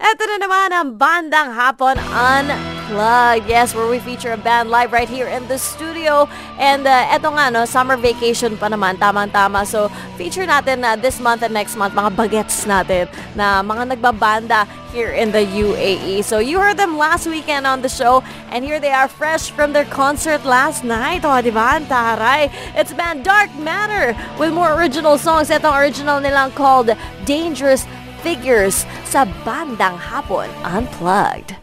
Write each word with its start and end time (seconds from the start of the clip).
Ito 0.00 0.24
na 0.24 0.36
naman 0.40 0.68
ang 0.72 0.88
Bandang 0.96 1.52
Hapon 1.52 2.00
Unplugged. 2.00 3.44
Yes, 3.44 3.76
where 3.76 3.84
we 3.84 4.00
feature 4.00 4.32
a 4.32 4.40
band 4.40 4.72
live 4.72 4.96
right 4.96 5.08
here 5.12 5.28
in 5.28 5.44
the 5.44 5.60
studio. 5.60 6.24
And 6.56 6.88
uh, 6.88 7.12
eto 7.12 7.28
nga, 7.36 7.52
no, 7.52 7.68
summer 7.68 8.00
vacation 8.00 8.56
pa 8.56 8.72
naman, 8.72 8.96
tamang-tama. 8.96 9.68
So, 9.68 9.92
feature 10.16 10.48
natin 10.48 10.88
uh, 10.88 10.96
this 10.96 11.20
month 11.20 11.44
and 11.44 11.52
next 11.52 11.76
month, 11.76 11.92
mga 11.92 12.16
bagets 12.16 12.64
natin 12.64 13.12
na 13.36 13.60
mga 13.60 13.92
nagbabanda 13.92 14.64
here 14.88 15.12
in 15.12 15.36
the 15.36 15.44
UAE. 15.44 16.24
So, 16.24 16.40
you 16.40 16.56
heard 16.64 16.80
them 16.80 16.96
last 16.96 17.28
weekend 17.28 17.68
on 17.68 17.84
the 17.84 17.92
show. 17.92 18.24
And 18.48 18.64
here 18.64 18.80
they 18.80 18.96
are, 18.96 19.06
fresh 19.06 19.52
from 19.52 19.76
their 19.76 19.84
concert 19.84 20.48
last 20.48 20.80
night. 20.80 21.28
O, 21.28 21.36
di 21.44 21.52
ba? 21.52 21.76
Taray. 21.84 22.48
It's 22.72 22.96
band 22.96 23.20
Darc 23.20 23.52
Matter 23.60 24.16
with 24.40 24.56
more 24.56 24.72
original 24.72 25.20
songs. 25.20 25.52
Itong 25.52 25.76
original 25.76 26.24
nilang 26.24 26.56
called 26.56 26.88
Dangerous 27.28 27.84
Figures 28.20 28.84
sa 29.08 29.24
Bandang 29.48 29.96
Hapon 29.96 30.48
Unplugged. 30.60 31.56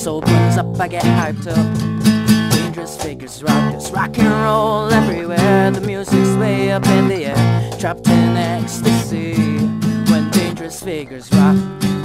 Soul 0.00 0.22
burns 0.22 0.56
up, 0.56 0.80
I 0.80 0.88
get 0.88 1.02
hyped 1.02 1.46
up. 1.46 2.52
Dangerous 2.54 2.96
figures 2.96 3.42
rock 3.42 3.74
this 3.74 3.90
rock 3.90 4.16
and 4.18 4.32
roll 4.44 4.90
everywhere. 4.90 5.70
The 5.70 5.82
music's 5.82 6.34
way 6.38 6.72
up 6.72 6.86
in 6.86 7.08
the 7.08 7.26
air, 7.26 7.78
trapped 7.78 8.08
in 8.08 8.34
ecstasy. 8.34 9.34
When 10.10 10.30
dangerous 10.30 10.82
figures 10.82 11.30
rock, 11.32 11.56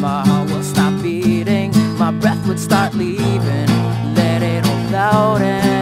my 0.01 0.25
heart 0.27 0.49
will 0.49 0.63
stop 0.63 1.01
beating, 1.01 1.71
my 1.97 2.11
breath 2.11 2.45
would 2.47 2.59
start 2.59 2.93
leaving. 2.95 3.67
Let 4.13 4.41
it 4.41 4.65
all 4.67 4.95
out 4.95 5.41
and 5.41 5.74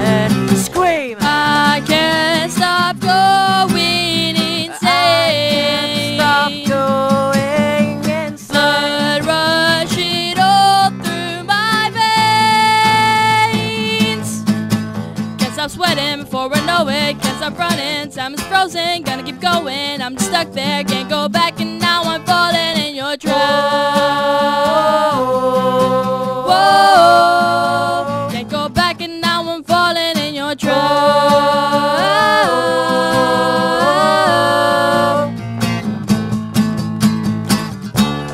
Can't 15.96 16.22
before 16.22 16.50
I 16.52 16.66
know 16.66 16.88
it. 16.88 17.22
Can't 17.22 17.38
stop 17.38 17.56
running. 17.58 18.10
Time 18.10 18.34
is 18.34 18.42
frozen. 18.42 19.04
Gonna 19.04 19.22
keep 19.22 19.40
going. 19.40 20.02
I'm 20.02 20.16
just 20.16 20.30
stuck 20.30 20.52
there. 20.52 20.84
Can't 20.84 21.08
go 21.08 21.30
back, 21.30 21.60
and 21.62 21.80
now 21.80 22.02
I'm 22.04 22.26
falling 22.26 22.78
in 22.78 22.96
your 22.96 23.16
trap. 23.16 23.36
Whoa. 26.50 28.30
Can't 28.32 28.50
go 28.50 28.70
back, 28.70 29.02
and 29.02 29.22
now 29.22 29.48
I'm 29.48 29.64
falling 29.64 30.18
in 30.18 30.34
your 30.34 30.56
trap. 30.56 30.74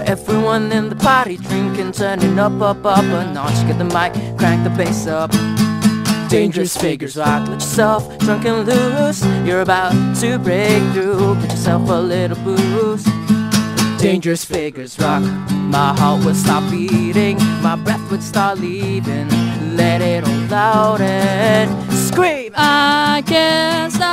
Everyone 0.07 0.72
in 0.72 0.88
the 0.88 0.95
party 0.95 1.35
drinking, 1.35 1.91
turning 1.91 2.39
up, 2.39 2.62
up, 2.62 2.85
up 2.85 3.03
a 3.03 3.33
notch. 3.33 3.67
Get 3.67 3.78
the 3.78 3.83
mic, 3.83 4.13
crank 4.38 4.63
the 4.63 4.69
bass 4.69 5.06
up. 5.07 5.33
Dangerous 6.29 6.78
figures 6.78 7.17
rock, 7.17 7.47
let 7.50 7.56
yourself 7.56 8.17
drunk 8.19 8.45
and 8.45 8.67
loose. 8.67 9.25
You're 9.47 9.62
about 9.62 9.94
to 10.17 10.38
break 10.38 10.84
through, 10.94 11.34
get 11.41 11.50
yourself 11.50 11.90
a 11.90 11.94
little 11.94 12.38
boost. 12.44 13.07
Dangerous 13.97 14.45
figures 14.45 15.00
rock, 15.00 15.23
my 15.51 15.94
heart 15.97 16.23
would 16.23 16.35
stop 16.35 16.69
beating, 16.69 17.38
my 17.63 17.75
breath 17.75 18.12
would 18.12 18.22
start 18.22 18.59
leaving. 18.59 19.28
Let 19.75 20.03
it 20.03 20.23
all 20.23 20.53
out 20.53 21.01
and 21.01 21.94
scream. 21.94 22.53
I 22.56 23.23
can't 23.25 23.91
stop 23.91 24.08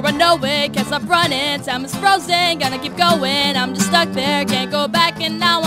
before 0.00 0.14
I 0.14 0.16
know 0.16 0.38
it. 0.42 0.74
Can't 0.74 0.86
stop 0.86 1.08
running. 1.08 1.60
Time 1.62 1.84
is 1.84 1.94
frozen. 1.96 2.58
Gonna 2.58 2.78
keep 2.78 2.96
going. 2.96 3.56
I'm 3.56 3.74
just 3.74 3.88
stuck 3.88 4.10
there. 4.12 4.44
Can't 4.44 4.70
go 4.70 4.88
back, 4.88 5.20
and 5.20 5.40
now 5.40 5.65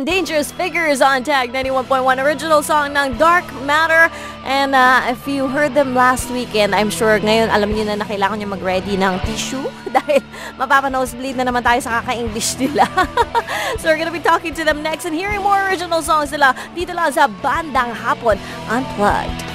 Yon, 0.00 0.06
Dangerous 0.06 0.50
Figures 0.52 1.02
on 1.02 1.24
Tag 1.24 1.52
91.1 1.52 2.24
original 2.24 2.62
song 2.64 2.96
ng 2.96 3.20
Dark 3.20 3.44
Matter. 3.68 4.08
And 4.48 4.72
uh, 4.72 5.12
if 5.12 5.28
you 5.28 5.44
heard 5.44 5.74
them 5.76 5.92
last 5.92 6.32
weekend, 6.32 6.72
I'm 6.74 6.88
sure 6.88 7.20
ngayon 7.20 7.52
alam 7.52 7.68
niyo 7.68 7.84
na 7.84 8.00
na 8.00 8.08
kailangan 8.08 8.40
niyo 8.40 8.48
mag-ready 8.48 8.96
ng 8.96 9.20
tissue 9.28 9.68
dahil 9.96 10.24
mapapa-nosebleed 10.56 11.36
na 11.36 11.44
naman 11.44 11.60
tayo 11.60 11.84
sa 11.84 12.00
kaka-English 12.00 12.56
nila. 12.56 12.88
so 13.80 13.92
we're 13.92 14.00
gonna 14.00 14.14
be 14.14 14.24
talking 14.24 14.56
to 14.56 14.64
them 14.64 14.80
next 14.80 15.04
and 15.04 15.12
hearing 15.12 15.44
more 15.44 15.60
original 15.68 16.00
songs 16.00 16.32
nila 16.32 16.56
dito 16.72 16.96
lang 16.96 17.12
sa 17.12 17.28
Bandang 17.28 17.92
Hapon 17.92 18.40
Unplugged. 18.72 19.49